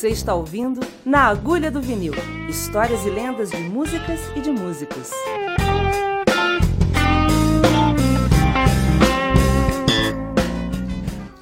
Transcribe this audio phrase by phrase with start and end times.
[0.00, 2.14] Você está ouvindo Na Agulha do Vinil
[2.48, 5.10] histórias e lendas de músicas e de músicos.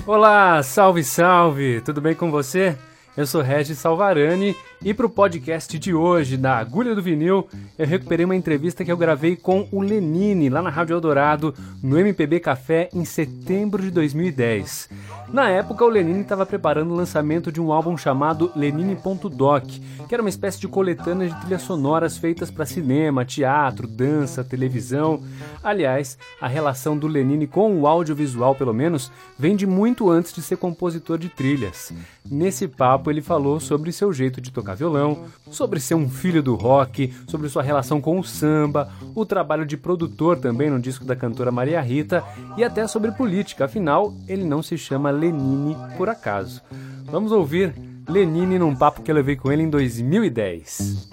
[0.05, 1.81] Olá, salve, salve!
[1.83, 2.77] Tudo bem com você?
[3.19, 7.85] Eu sou Regis Salvarani e para o podcast de hoje, da Agulha do Vinil, eu
[7.85, 12.39] recuperei uma entrevista que eu gravei com o Lenine lá na Rádio Eldorado, no MPB
[12.39, 14.89] Café, em setembro de 2010.
[15.33, 19.65] Na época, o Lenine estava preparando o lançamento de um álbum chamado Lenine.doc,
[20.09, 25.21] que era uma espécie de coletânea de trilhas sonoras feitas para cinema, teatro, dança, televisão.
[25.63, 30.41] Aliás, a relação do Lenine com o audiovisual, pelo menos, vem de muito antes de
[30.41, 31.93] ser compositor de trilhas.
[32.31, 36.55] Nesse papo, ele falou sobre seu jeito de tocar violão, sobre ser um filho do
[36.55, 41.17] rock, sobre sua relação com o samba, o trabalho de produtor também no disco da
[41.17, 42.23] cantora Maria Rita
[42.57, 46.61] e até sobre política, afinal, ele não se chama Lenine por acaso.
[47.05, 47.75] Vamos ouvir
[48.09, 51.09] Lenine num papo que eu levei com ele em 2010.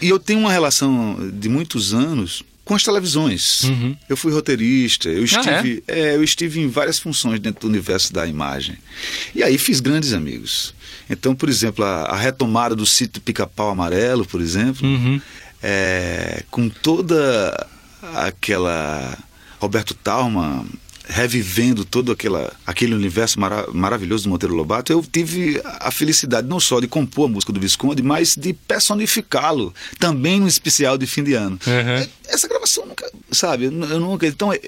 [0.00, 3.64] E eu tenho uma relação de muitos anos com as televisões.
[3.64, 3.96] Uhum.
[4.08, 6.00] Eu fui roteirista, eu estive, ah, é?
[6.02, 8.78] É, eu estive em várias funções dentro do universo da imagem.
[9.34, 10.72] E aí fiz grandes amigos.
[11.10, 15.20] Então, por exemplo, a, a retomada do sítio Pica-Pau Amarelo, por exemplo, uhum.
[15.60, 17.66] é, com toda
[18.14, 19.18] aquela
[19.58, 20.64] Roberto Talma
[21.10, 26.60] revivendo todo aquela, aquele universo mara maravilhoso do Monteiro Lobato, eu tive a felicidade não
[26.60, 31.24] só de compor a música do Visconde, mas de personificá-lo também no especial de fim
[31.24, 31.58] de ano.
[31.66, 32.08] Uhum.
[32.28, 34.26] Essa gravação nunca, sabe, eu nunca.
[34.26, 34.60] Então, é,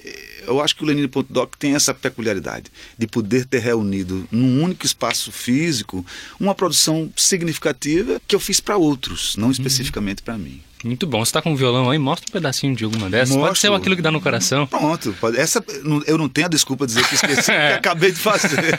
[0.46, 5.32] eu acho que o Lenine.doc tem essa peculiaridade de poder ter reunido num único espaço
[5.32, 6.04] físico
[6.38, 9.52] uma produção significativa que eu fiz para outros, não uhum.
[9.52, 10.60] especificamente para mim.
[10.84, 11.24] Muito bom.
[11.24, 11.98] Você está com um violão aí?
[11.98, 13.30] Mostra um pedacinho de alguma dessas.
[13.30, 13.46] Mostro.
[13.46, 14.66] Pode ser aquilo que dá no coração.
[14.66, 15.14] Pronto.
[15.20, 15.38] Pode.
[15.38, 15.64] Essa,
[16.06, 18.78] eu não tenho a desculpa de dizer que esqueci, que acabei de fazer.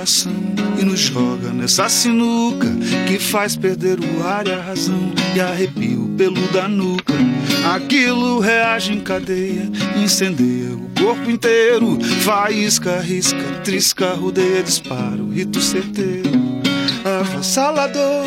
[0.00, 0.32] coração
[0.80, 2.68] e nos joga nessa sinuca
[3.06, 7.12] que faz perder o ar e a razão e arrepia o pelo da nuca
[7.74, 9.70] Aquilo reage em cadeia,
[10.02, 11.98] incendeia o corpo inteiro.
[12.22, 16.30] Faísca, risca, trisca, rodeia, dispara o rito certeiro.
[17.04, 18.26] Avassalador,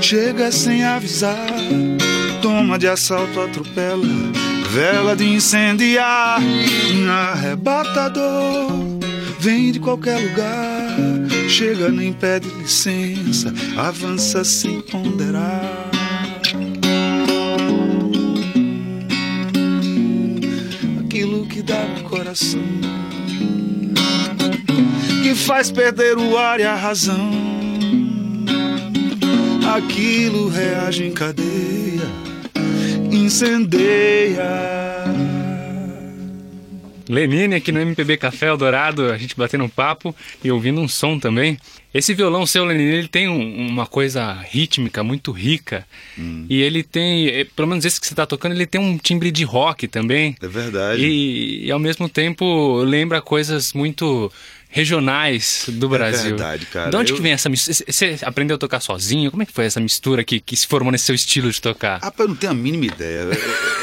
[0.00, 1.46] chega sem avisar.
[2.40, 4.06] Toma de assalto, atropela,
[4.70, 6.40] vela de incendiar.
[7.10, 8.91] Arrebatador,
[9.42, 10.96] vem de qualquer lugar.
[11.48, 15.90] Chega, nem pede licença, avança sem ponderar.
[22.32, 22.62] coração
[25.22, 27.30] que faz perder o ar e a razão.
[29.74, 32.06] Aquilo reage em cadeia,
[33.10, 34.81] incendeia.
[37.12, 41.18] Lenine aqui no MPB Café Eldorado, a gente batendo um papo e ouvindo um som
[41.18, 41.58] também.
[41.92, 45.86] Esse violão seu, Lenine, ele tem um, uma coisa rítmica muito rica.
[46.18, 46.46] Hum.
[46.48, 49.30] E ele tem, eh, pelo menos esse que você está tocando, ele tem um timbre
[49.30, 50.34] de rock também.
[50.40, 51.02] É verdade.
[51.04, 54.32] E, e ao mesmo tempo lembra coisas muito
[54.72, 56.20] regionais do Brasil.
[56.20, 56.90] É verdade, cara.
[56.90, 57.16] De onde eu...
[57.16, 57.84] que vem essa mistura?
[57.86, 59.30] Você aprendeu a tocar sozinho?
[59.30, 62.00] Como é que foi essa mistura que, que se formou nesse seu estilo de tocar?
[62.02, 63.28] Ah, eu não tenho a mínima ideia.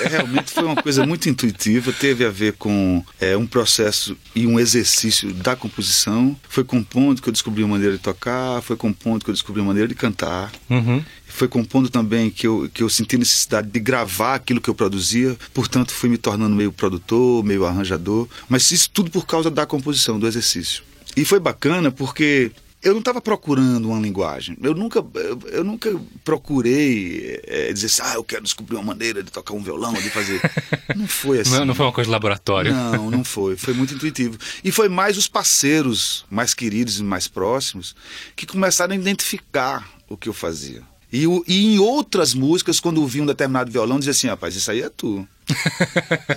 [0.02, 4.18] É, é, realmente foi uma coisa muito intuitiva, teve a ver com é, um processo
[4.36, 6.36] e um exercício da composição.
[6.50, 9.68] Foi compondo que eu descobri uma maneira de tocar, foi compondo que eu descobri uma
[9.68, 10.52] maneira de cantar.
[10.70, 14.76] Uhum foi compondo também que eu, que eu senti necessidade de gravar aquilo que eu
[14.76, 19.66] produzia, portanto fui me tornando meio produtor, meio arranjador, mas isso tudo por causa da
[19.66, 20.79] composição, do exercício.
[21.20, 22.50] E foi bacana porque
[22.82, 24.58] eu não estava procurando uma linguagem.
[24.62, 25.94] Eu nunca, eu, eu nunca
[26.24, 30.10] procurei é, dizer assim, ah, eu quero descobrir uma maneira de tocar um violão, de
[30.10, 30.40] fazer.
[30.96, 31.52] Não foi assim.
[31.52, 32.74] Não, não foi uma coisa de laboratório.
[32.74, 33.56] Não, não foi.
[33.56, 34.38] Foi muito intuitivo.
[34.64, 37.96] E foi mais os parceiros mais queridos e mais próximos
[38.36, 40.82] que começaram a identificar o que eu fazia.
[41.12, 44.82] E, e em outras músicas, quando ouvi um determinado violão, dizia assim, rapaz, isso aí
[44.82, 45.28] é tu.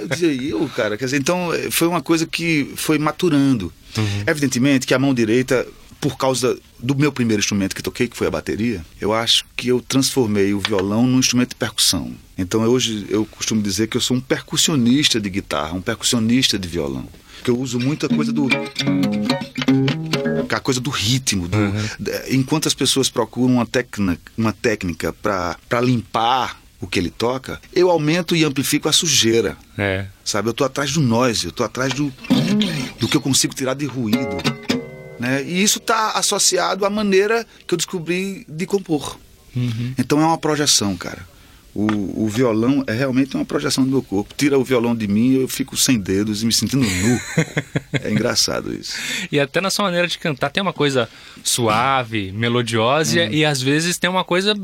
[0.00, 0.96] Eu dizia, eu, cara.
[0.96, 3.72] Quer dizer, então foi uma coisa que foi maturando.
[3.96, 4.24] Uhum.
[4.26, 5.66] Evidentemente que a mão direita,
[6.00, 9.68] por causa do meu primeiro instrumento que toquei, que foi a bateria, eu acho que
[9.68, 12.12] eu transformei o violão num instrumento de percussão.
[12.36, 16.68] Então hoje eu costumo dizer que eu sou um percussionista de guitarra, um percussionista de
[16.68, 17.08] violão.
[17.44, 18.48] Que eu uso muita coisa do
[20.48, 21.48] a coisa do ritmo.
[21.48, 21.72] Do, uhum.
[22.30, 27.88] Enquanto as pessoas procuram uma técnica, uma técnica para limpar o que ele toca, eu
[27.88, 29.56] aumento e amplifico a sujeira.
[29.78, 30.06] É.
[30.24, 30.48] Sabe?
[30.48, 32.12] Eu tô atrás do noise, eu tô atrás do,
[32.98, 34.36] do que eu consigo tirar de ruído.
[35.18, 35.44] Né?
[35.44, 39.16] E isso está associado à maneira que eu descobri de compor.
[39.54, 39.94] Uhum.
[39.96, 41.24] Então é uma projeção, cara.
[41.74, 44.34] O, o, violão é realmente uma projeção do meu corpo.
[44.36, 47.20] Tira o violão de mim, eu fico sem dedos e me sentindo nu.
[47.92, 48.94] é engraçado isso.
[49.30, 51.08] E até na sua maneira de cantar tem uma coisa
[51.42, 53.28] suave, melodiosa hum.
[53.30, 54.54] e às vezes tem uma coisa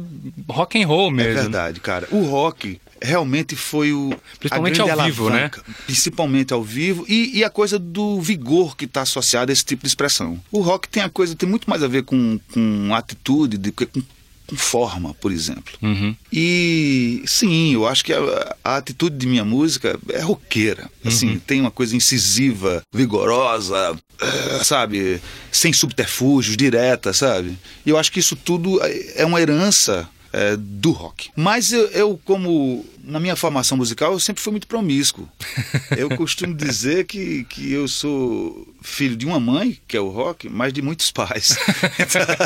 [0.49, 1.33] rock and roll mesmo.
[1.33, 2.07] É verdade, cara.
[2.11, 5.51] O rock realmente foi o principalmente ao vivo, né?
[5.87, 9.83] Principalmente ao vivo e, e a coisa do vigor que está associado a esse tipo
[9.83, 10.39] de expressão.
[10.51, 13.87] O rock tem a coisa tem muito mais a ver com, com atitude do que
[13.87, 14.03] com
[14.49, 15.75] com forma, por exemplo.
[15.83, 16.17] Uhum.
[16.33, 20.91] E sim, eu acho que a, a, atitude de minha música é roqueira.
[21.05, 21.39] Assim, uhum.
[21.39, 25.21] tem uma coisa incisiva, vigorosa, uh, sabe?
[25.53, 27.59] Sem subterfúgios, direta, sabe?
[27.85, 28.81] E eu acho que isso tudo
[29.15, 31.31] é uma herança é, do rock.
[31.37, 35.29] Mas eu, eu, como na minha formação musical, eu sempre fui muito promíscuo.
[35.97, 40.49] Eu costumo dizer que, que eu sou filho de uma mãe, que é o rock,
[40.49, 41.57] mas de muitos pais.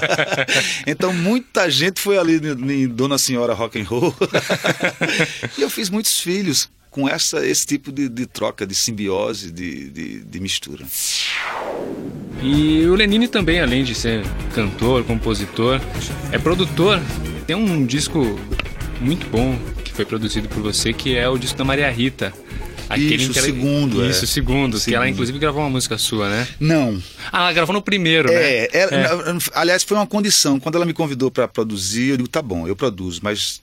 [0.87, 4.15] então muita gente foi ali em Dona Senhora Rock and Roll.
[5.59, 9.91] e eu fiz muitos filhos com essa, esse tipo de, de troca, de simbiose, de,
[9.91, 10.87] de, de mistura.
[12.43, 14.25] E o Lenine também, além de ser
[14.55, 15.81] cantor, compositor,
[16.31, 17.01] é produtor
[17.47, 18.39] tem um disco
[19.01, 22.33] muito bom que foi produzido por você, que é o disco da Maria Rita.
[22.89, 23.47] Aquele isso, ela...
[23.47, 24.05] segundo.
[24.05, 24.27] Isso, é.
[24.27, 24.85] segundo, segundo.
[24.85, 26.47] Que ela inclusive gravou uma música sua, né?
[26.61, 27.03] Não.
[27.33, 28.69] Ah, ela gravou no primeiro, é, né?
[28.73, 29.37] Ela, é.
[29.55, 30.61] Aliás, foi uma condição.
[30.61, 33.63] Quando ela me convidou para produzir, eu digo, tá bom, eu produzo, mas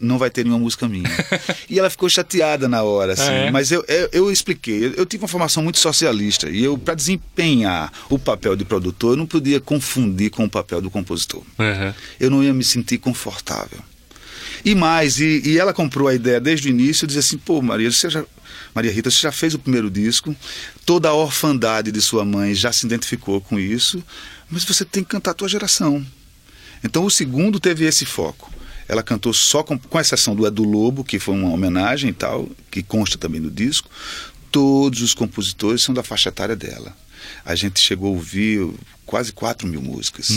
[0.00, 1.08] não vai ter nenhuma música minha.
[1.68, 3.30] e ela ficou chateada na hora, assim.
[3.30, 3.50] Ah, é?
[3.50, 4.86] Mas eu, eu, eu expliquei.
[4.86, 6.48] Eu, eu, tive uma formação muito socialista.
[6.48, 10.80] E eu, para desempenhar o papel de produtor, eu não podia confundir com o papel
[10.80, 11.42] do compositor.
[11.58, 11.94] Uhum.
[12.20, 13.80] Eu não ia me sentir confortável.
[14.64, 17.90] E mais, e, e, ela comprou a ideia desde o início, dizia assim, pô, Maria,
[17.90, 18.24] você já,
[18.74, 20.34] Maria Rita, você já fez o primeiro disco,
[20.84, 24.02] toda a orfandade de sua mãe já se identificou com isso,
[24.50, 26.04] mas você tem que cantar a tua geração.
[26.82, 28.52] Então o segundo teve esse foco.
[28.88, 32.48] Ela cantou só, com, com exceção do Edu Lobo, que foi uma homenagem e tal,
[32.70, 33.90] que consta também no disco.
[34.50, 36.96] Todos os compositores são da faixa etária dela.
[37.44, 38.66] A gente chegou a ouvir
[39.04, 40.30] quase 4 mil músicas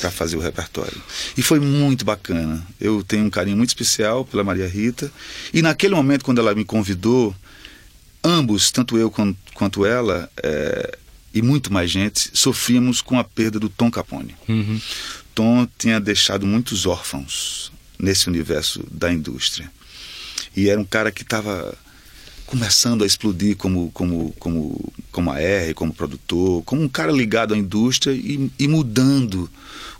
[0.00, 1.00] para fazer o repertório.
[1.36, 2.64] E foi muito bacana.
[2.80, 5.12] Eu tenho um carinho muito especial pela Maria Rita.
[5.54, 7.34] E naquele momento, quando ela me convidou,
[8.24, 9.12] ambos, tanto eu
[9.54, 10.98] quanto, ela, é,
[11.32, 14.34] e muito mais gente, sofríamos com a perda do Tom Capone.
[14.48, 14.80] Uhum.
[15.34, 17.72] Tom tinha deixado muitos órfãos
[18.02, 19.70] nesse universo da indústria.
[20.56, 21.72] E era um cara que estava
[22.44, 27.54] começando a explodir como, como, como, como a R, como produtor, como um cara ligado
[27.54, 29.48] à indústria e, e mudando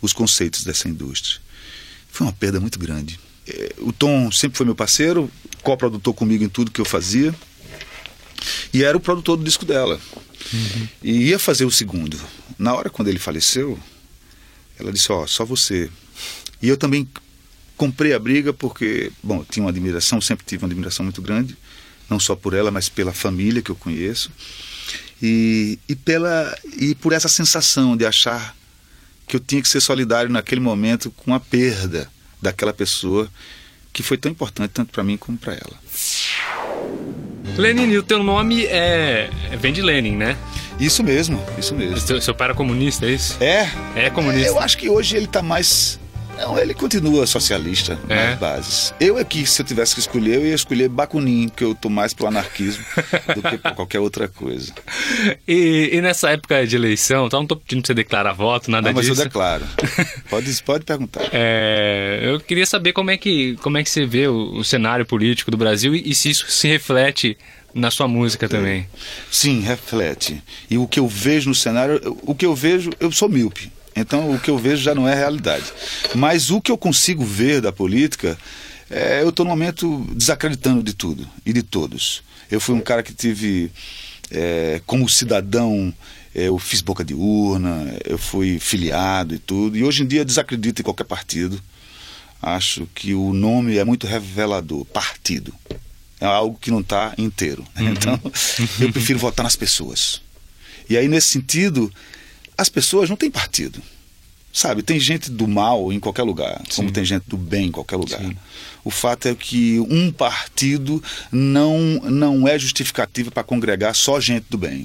[0.01, 1.41] os conceitos dessa indústria.
[2.09, 3.19] Foi uma perda muito grande.
[3.47, 5.31] É, o Tom sempre foi meu parceiro,
[5.63, 7.33] co-produtor comigo em tudo que eu fazia.
[8.73, 9.99] E era o produtor do disco dela.
[10.53, 10.87] Uhum.
[11.01, 12.19] E ia fazer o segundo.
[12.59, 13.79] Na hora quando ele faleceu,
[14.77, 15.89] ela disse: Ó, oh, só você.
[16.61, 17.07] E eu também
[17.77, 21.57] comprei a briga porque, bom, tinha uma admiração, sempre tive uma admiração muito grande,
[22.09, 24.31] não só por ela, mas pela família que eu conheço.
[25.21, 28.55] E, e, pela, e por essa sensação de achar
[29.27, 32.09] que eu tinha que ser solidário naquele momento com a perda
[32.41, 33.29] daquela pessoa
[33.93, 35.79] que foi tão importante tanto para mim como para ela.
[37.57, 39.29] Lenin, o teu nome é
[39.59, 40.37] vem de Lenin, né?
[40.79, 41.99] Isso mesmo, isso mesmo.
[41.99, 43.37] Seu, seu pai era comunista, é isso?
[43.41, 43.69] É.
[43.95, 44.47] É comunista.
[44.47, 45.99] Eu acho que hoje ele está mais
[46.37, 48.15] não, ele continua socialista é.
[48.29, 48.93] nas bases.
[48.99, 52.13] Eu aqui, se eu tivesse que escolher, eu ia escolher Bakunin, que eu tô mais
[52.13, 52.83] pro anarquismo
[53.35, 54.73] do que por qualquer outra coisa.
[55.47, 58.89] E, e, nessa época de eleição, então não tô pedindo pra você declarar voto, nada
[58.89, 59.17] não, mas disso.
[59.17, 59.65] Mas eu declaro.
[60.29, 61.21] pode, pode perguntar.
[61.31, 65.05] É, eu queria saber como é que, como é que você vê o, o cenário
[65.05, 67.37] político do Brasil e, e se isso se reflete
[67.73, 68.87] na sua música também.
[69.31, 70.43] Sim, reflete.
[70.69, 73.71] E o que eu vejo no cenário, o que eu vejo, eu sou míope.
[73.95, 75.65] Então o que eu vejo já não é realidade.
[76.15, 78.37] Mas o que eu consigo ver da política,
[78.89, 82.23] é, eu estou no momento desacreditando de tudo e de todos.
[82.49, 83.71] Eu fui um cara que tive,
[84.31, 85.93] é, como cidadão,
[86.35, 89.77] é, eu fiz boca de urna, eu fui filiado e tudo.
[89.77, 91.61] E hoje em dia desacredito em qualquer partido.
[92.41, 94.83] Acho que o nome é muito revelador.
[94.85, 95.53] Partido.
[96.19, 97.65] É algo que não está inteiro.
[97.77, 97.89] Uhum.
[97.89, 98.19] Então,
[98.79, 100.21] eu prefiro votar nas pessoas.
[100.89, 101.91] E aí, nesse sentido,
[102.63, 103.81] as pessoas não têm partido.
[104.53, 106.75] Sabe, tem gente do mal em qualquer lugar, Sim.
[106.75, 108.21] como tem gente do bem em qualquer lugar.
[108.21, 108.37] Sim.
[108.83, 114.57] O fato é que um partido não, não é justificativa para congregar só gente do
[114.57, 114.83] bem.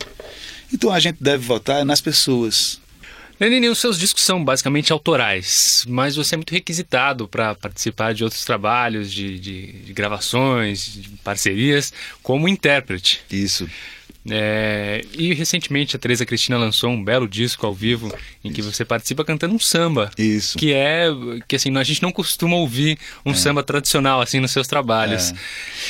[0.72, 2.80] Então a gente deve votar nas pessoas.
[3.38, 8.24] Lenine, os seus discos são basicamente autorais, mas você é muito requisitado para participar de
[8.24, 11.92] outros trabalhos, de, de, de gravações, de parcerias,
[12.22, 13.20] como intérprete.
[13.30, 13.68] Isso.
[14.30, 18.12] É, e recentemente a Teresa Cristina lançou um belo disco ao vivo
[18.44, 20.10] em que você participa cantando um samba.
[20.18, 20.58] Isso.
[20.58, 21.06] Que é
[21.46, 23.34] que assim, a gente não costuma ouvir um é.
[23.34, 25.32] samba tradicional assim nos seus trabalhos.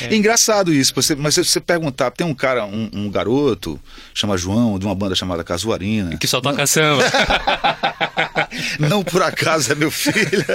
[0.01, 0.05] É.
[0.05, 0.15] é.
[0.15, 3.79] Engraçado isso, você, mas se você perguntar, tem um cara, um, um, garoto,
[4.13, 6.17] chama João, de uma banda chamada Casuarina.
[6.17, 7.03] Que só toca samba.
[8.79, 10.45] não por acaso é meu filho.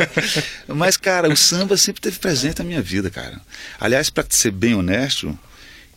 [0.68, 3.40] Mas, cara, o samba sempre teve presente na minha vida, cara.
[3.78, 5.36] Aliás, para ser bem honesto,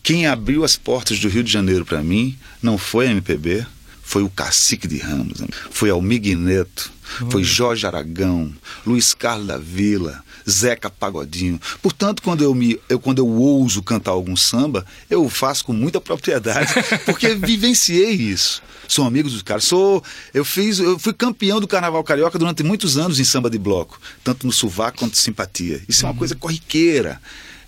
[0.07, 3.65] quem abriu as portas do Rio de Janeiro para mim não foi a MPB,
[4.01, 6.89] foi o Cacique de Ramos, foi Almig Neto,
[7.29, 8.53] foi Jorge Aragão,
[8.85, 11.59] Luiz Carlos da Vila, Zeca Pagodinho.
[11.81, 15.99] Portanto, quando eu, me, eu, quando eu ouso cantar algum samba, eu faço com muita
[15.99, 16.73] propriedade,
[17.03, 18.63] porque vivenciei isso.
[18.87, 19.65] Sou amigo dos caras.
[19.65, 20.01] Sou,
[20.33, 23.99] eu fiz, eu fui campeão do Carnaval Carioca durante muitos anos em samba de bloco,
[24.23, 25.81] tanto no sovaco quanto simpatia.
[25.85, 27.19] Isso é uma coisa corriqueira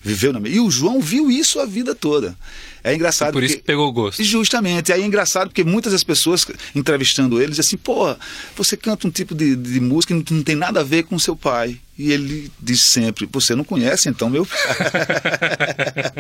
[0.10, 2.36] viveu na E o João viu isso a vida toda.
[2.84, 3.30] É engraçado.
[3.30, 4.24] E por porque, isso pegou gosto.
[4.24, 4.92] Justamente.
[4.92, 8.16] Aí é engraçado porque muitas das pessoas entrevistando ele dizem assim: pô,
[8.56, 11.20] você canta um tipo de, de música que não, não tem nada a ver com
[11.20, 11.80] seu pai.
[11.98, 14.58] E ele diz sempre: Você não conhece então meu pai?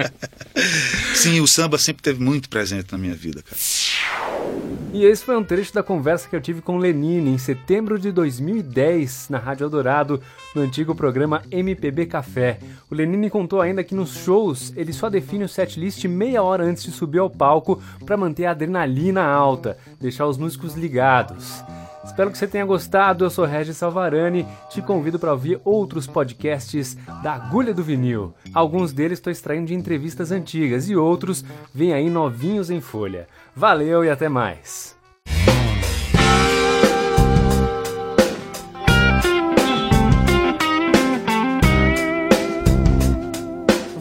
[1.15, 3.55] Sim, o samba sempre teve muito presente na minha vida, cara.
[4.91, 8.11] E esse foi um trecho da conversa que eu tive com Lenine em setembro de
[8.11, 10.19] 2010 na Rádio Eldorado,
[10.55, 12.57] no antigo programa MPB Café.
[12.89, 16.83] O Lenine contou ainda que nos shows ele só define o setlist meia hora antes
[16.83, 21.63] de subir ao palco para manter a adrenalina alta, deixar os músicos ligados.
[22.03, 23.25] Espero que você tenha gostado.
[23.25, 24.45] Eu sou Regis Salvarani.
[24.69, 28.33] Te convido para ouvir outros podcasts da Agulha do Vinil.
[28.53, 33.27] Alguns deles estou extraindo de entrevistas antigas e outros vêm aí novinhos em folha.
[33.55, 34.98] Valeu e até mais.